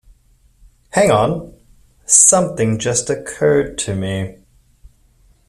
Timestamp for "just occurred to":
2.79-3.93